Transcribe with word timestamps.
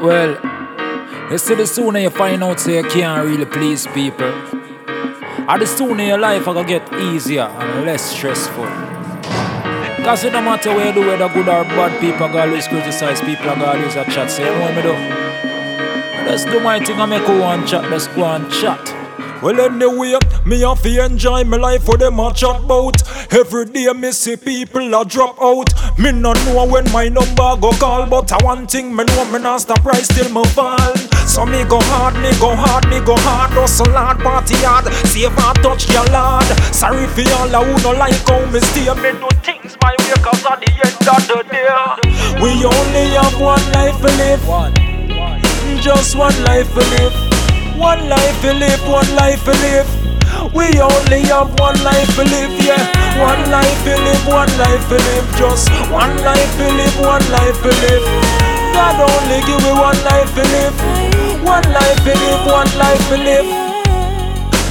Well, 0.00 0.38
you 1.30 1.38
see, 1.38 1.54
the 1.56 1.66
sooner 1.66 1.98
you 1.98 2.10
find 2.10 2.44
out 2.44 2.60
so 2.60 2.70
you 2.70 2.84
can't 2.84 3.26
really 3.26 3.44
please 3.44 3.86
people, 3.88 4.32
or 5.48 5.58
the 5.58 5.66
sooner 5.66 6.04
your 6.04 6.18
life 6.18 6.46
will 6.46 6.62
get 6.62 6.92
easier 6.94 7.42
and 7.42 7.84
less 7.84 8.16
stressful. 8.16 8.66
Cause 10.04 10.24
it 10.24 10.32
no 10.32 10.40
matter 10.40 10.72
where 10.72 10.86
you 10.86 10.92
do, 10.94 11.06
whether 11.06 11.28
good 11.28 11.48
or 11.48 11.64
bad, 11.64 12.00
people 12.00 12.28
go 12.28 12.38
always 12.38 12.68
criticize, 12.68 13.20
people 13.20 13.54
go 13.56 13.64
always 13.64 13.96
a 13.96 14.04
chat. 14.04 14.30
So 14.30 14.44
you 14.44 14.50
know 14.50 14.60
what 14.60 14.76
me 14.76 14.82
do? 14.82 14.92
Let's 16.30 16.44
do 16.44 16.60
my 16.60 16.78
thing 16.78 16.98
and 16.98 17.10
make 17.10 17.26
one 17.26 17.66
chat, 17.66 17.90
let's 17.90 18.06
go 18.06 18.24
and 18.24 18.50
chat. 18.52 18.97
Well 19.40 19.60
anyway, 19.60 20.18
me 20.44 20.60
have 20.62 20.82
to 20.82 21.04
enjoy 21.04 21.44
my 21.44 21.58
life 21.58 21.84
for 21.84 21.96
them 21.96 22.18
a 22.18 22.34
chat 22.34 22.66
bout. 22.66 23.00
Every 23.32 23.66
day 23.66 23.86
me 23.92 24.10
see 24.10 24.36
people 24.36 24.92
a 24.92 25.04
drop 25.04 25.40
out. 25.40 25.72
Me 25.96 26.10
no 26.10 26.32
know 26.32 26.66
when 26.66 26.90
my 26.90 27.08
number 27.08 27.56
go 27.60 27.70
call, 27.78 28.06
but 28.06 28.32
I 28.32 28.44
one 28.44 28.66
thing 28.66 28.94
me 28.94 29.04
know 29.04 29.24
me 29.30 29.38
not 29.38 29.60
stop 29.60 29.84
rise 29.84 30.08
till 30.08 30.28
me 30.30 30.44
fall. 30.50 30.96
So 31.24 31.46
me 31.46 31.62
go 31.64 31.78
hard, 31.80 32.14
me 32.16 32.30
go 32.40 32.56
hard, 32.56 32.88
me 32.88 32.98
go 33.06 33.14
hard, 33.16 33.52
hustle 33.52 33.92
hard, 33.92 34.18
party 34.18 34.56
hard, 34.56 34.86
save 35.06 35.30
and 35.30 35.62
touch 35.62 35.88
your 35.88 36.04
lord. 36.10 36.46
Sorry 36.74 37.06
for 37.06 37.22
all 37.38 37.64
who 37.64 37.78
no 37.82 37.96
like 37.96 38.18
how 38.26 38.44
me 38.50 38.58
stay, 38.58 38.90
me 38.94 39.12
do 39.22 39.28
things 39.46 39.76
my 39.80 39.94
way 40.00 40.18
'cause 40.18 40.44
at 40.50 40.58
the 40.58 40.70
end 40.82 41.08
of 41.14 41.22
the 41.30 41.44
day, 41.46 41.70
we 42.42 42.64
only 42.64 43.14
have 43.14 43.38
one 43.40 43.62
life 43.72 44.00
to 44.02 44.10
live. 44.18 44.48
One. 44.48 44.74
Just 45.80 46.16
one 46.16 46.34
life 46.42 46.68
to 46.74 46.80
live. 46.80 47.27
One 47.78 48.08
life 48.08 48.40
to 48.42 48.52
live, 48.52 48.80
one 48.88 49.08
life 49.14 49.42
to 49.44 49.52
live. 49.52 49.86
We 50.54 50.66
only 50.80 51.20
have 51.30 51.48
one 51.58 51.78
life 51.84 52.10
to 52.16 52.24
live, 52.24 52.52
yeah. 52.64 52.82
One 53.20 53.50
life 53.50 53.84
to 53.84 53.94
live, 53.96 54.26
one 54.26 54.50
life 54.58 54.84
to 54.88 54.96
live. 54.98 55.26
Just 55.38 55.70
one 55.90 56.16
life 56.22 56.52
to 56.58 56.66
live, 56.74 56.94
one 57.00 57.24
life 57.30 57.58
to 57.62 57.68
live. 57.70 58.04
God 58.74 58.98
only 58.98 59.40
give 59.46 59.62
me 59.62 59.72
one 59.72 59.98
life 60.04 60.30
to 60.34 60.42
live. 60.42 60.74
One 61.44 61.64
life 61.72 61.98
to 62.04 62.14
live, 62.14 62.46
one 62.46 62.70
life 62.78 63.08
to 63.08 63.16
live. 63.16 63.46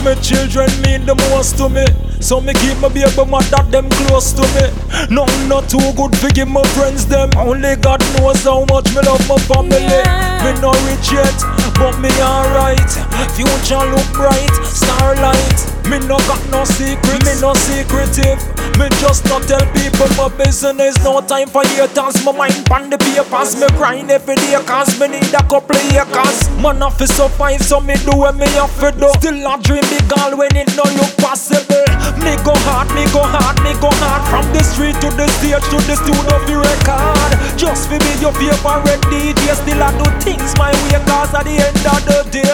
My 0.04 0.16
children 0.22 0.70
mean 0.82 1.06
the 1.06 1.16
most 1.32 1.58
to 1.58 1.70
me. 1.70 1.86
So 2.20 2.42
me 2.42 2.54
keep 2.54 2.78
my 2.80 2.90
baby 2.90 3.26
mother 3.30 3.64
them 3.70 3.90
close 3.90 4.34
to 4.34 4.44
me. 4.58 4.68
Nothing 5.10 5.48
not 5.48 5.70
too 5.70 5.94
good 5.96 6.16
for 6.18 6.30
give 6.30 6.50
my 6.50 6.64
friends 6.76 7.06
them. 7.06 7.30
Only 7.38 7.76
God 7.78 8.02
knows 8.18 8.44
how 8.44 8.66
much 8.66 8.90
me 8.96 9.02
love 9.02 9.22
my 9.30 9.38
family. 9.48 10.04
Me 10.44 10.52
no 10.62 10.72
rich 10.90 11.12
yet, 11.14 11.38
but 11.78 11.98
me 12.00 12.10
alright. 12.20 12.90
Future 13.38 13.86
look 13.94 14.08
bright, 14.14 14.56
starlight. 14.66 15.60
Me 15.90 16.00
no 16.08 16.18
got 16.28 16.44
no 16.50 16.64
secret, 16.66 17.24
me 17.24 17.40
no 17.40 17.54
secretive. 17.54 18.57
Me 18.78 18.86
just 19.02 19.26
not 19.26 19.42
tell 19.50 19.66
people 19.74 20.06
my 20.14 20.30
business. 20.38 20.94
No 21.04 21.20
time 21.22 21.50
for 21.50 21.66
haters. 21.66 22.22
My 22.24 22.32
mind 22.32 22.62
pan 22.70 22.90
the 22.94 22.98
papers. 23.02 23.58
Me 23.58 23.66
crying 23.74 24.10
every 24.10 24.36
day 24.36 24.54
cause 24.70 24.94
me 25.00 25.08
need 25.08 25.34
a 25.34 25.42
couple 25.50 25.74
of 25.74 25.98
acres. 25.98 26.46
Man 26.62 26.86
have 26.86 26.98
to 27.02 27.08
survive, 27.08 27.62
so 27.66 27.82
me 27.82 27.96
do 28.06 28.14
what 28.14 28.38
me 28.38 28.46
have 28.54 28.70
to 28.78 28.94
do. 28.94 29.10
Still 29.18 29.42
a 29.50 29.58
dream 29.66 29.82
big 29.90 30.14
all 30.14 30.38
when 30.38 30.54
it 30.54 30.70
no 30.78 30.86
look 30.94 31.10
possible. 31.18 31.90
Me 32.22 32.38
go 32.46 32.54
hard, 32.70 32.86
me 32.94 33.10
go 33.10 33.26
hard, 33.26 33.58
me 33.66 33.74
go 33.82 33.90
hard. 33.98 34.22
From 34.30 34.46
the 34.54 34.62
street 34.62 34.94
to 35.02 35.10
the 35.18 35.26
stage 35.42 35.66
to 35.74 35.78
the 35.90 35.98
studio 35.98 36.38
fi 36.46 36.56
record. 36.62 37.34
Just 37.58 37.90
fi 37.90 37.98
be 37.98 38.14
your 38.22 38.34
favorite 38.38 39.02
DJ. 39.10 39.58
Still 39.58 39.82
I 39.82 39.90
do 39.98 40.06
things 40.22 40.54
my 40.62 40.70
way 40.86 41.02
cause 41.10 41.34
at 41.34 41.50
the 41.50 41.58
end 41.58 41.82
of 41.82 42.02
the 42.06 42.22
day, 42.30 42.54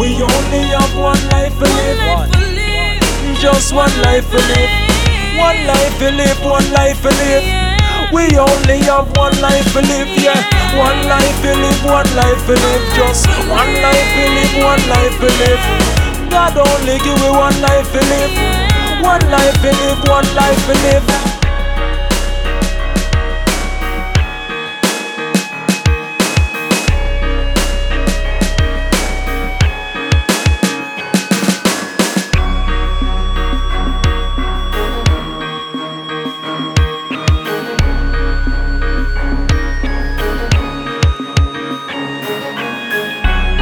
we 0.00 0.16
only 0.24 0.72
have 0.72 0.96
one 0.96 1.20
life 1.36 1.52
to 1.60 1.68
live. 1.68 2.32
Just 3.36 3.76
one 3.76 3.92
life 4.00 4.24
to 4.32 4.40
live. 4.40 4.89
One 5.38 5.66
life 5.66 5.98
to 5.98 6.10
live, 6.10 6.38
one 6.44 6.66
life 6.72 7.00
to 7.02 7.08
live. 7.10 7.44
We 8.12 8.26
only 8.36 8.78
have 8.90 9.06
one 9.16 9.34
life 9.40 9.72
to 9.72 9.80
live, 9.82 10.08
yeah. 10.18 10.38
One 10.76 11.06
life 11.06 11.36
to 11.42 11.52
live, 11.54 11.80
one 11.84 12.10
life 12.16 12.42
to 12.46 12.54
live. 12.54 12.82
Just 12.94 13.26
one 13.48 13.72
life 13.82 14.08
to 14.16 14.24
live, 14.36 14.52
one 14.64 14.82
life 14.88 15.16
to 15.22 15.28
live. 15.42 15.62
God 16.30 16.56
only 16.58 16.98
give 16.98 17.18
me 17.20 17.30
one 17.30 17.54
life 17.62 17.90
to 17.92 18.00
live. 18.00 18.32
One 19.02 19.24
life 19.30 19.56
to 19.62 19.70
live, 19.70 19.98
one 20.08 20.28
life 20.34 20.60
to 20.66 20.74
live. 20.84 21.29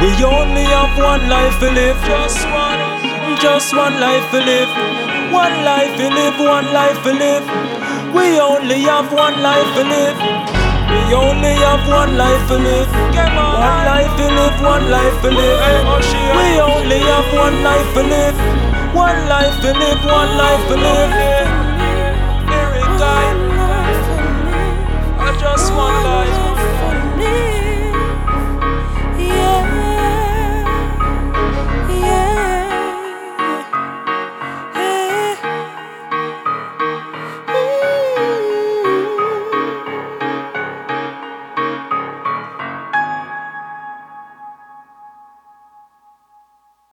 We 0.09 0.25
only 0.25 0.63
have 0.63 0.97
one 0.97 1.29
life 1.29 1.59
to 1.59 1.69
live, 1.69 1.95
just 2.01 2.41
one, 2.49 2.81
just 3.37 3.75
one 3.75 3.93
life 4.01 4.25
to 4.31 4.39
live, 4.41 4.69
one 5.31 5.63
life 5.63 5.93
to 5.97 6.09
live, 6.09 6.33
one 6.39 6.73
life 6.73 6.97
to 7.03 7.13
live. 7.13 7.45
We 8.11 8.39
only 8.39 8.81
have 8.89 9.13
one 9.13 9.39
life 9.43 9.69
to 9.77 9.83
live. 9.85 10.17
We 10.89 11.13
only 11.13 11.53
have 11.61 11.87
one 11.87 12.17
life 12.17 12.47
to 12.47 12.57
live. 12.57 12.89
One 12.89 13.85
life 13.85 14.11
to 14.17 14.25
live, 14.33 14.61
one 14.65 14.89
life 14.89 15.21
to 15.21 15.29
live. 15.29 15.59
We 16.35 16.59
only 16.59 16.99
have 17.05 17.29
one 17.31 17.61
life 17.61 17.93
to 17.93 18.01
live. 18.01 18.35
One 18.95 19.29
life 19.29 19.61
to 19.61 19.71
live, 19.77 20.03
one 20.05 20.37
life 20.37 20.67
to 20.69 20.75
live. 20.75 21.28